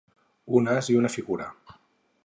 Un 0.59 0.71
as 0.77 0.89
i 0.95 0.97
una 1.03 1.13
figura. 1.17 1.51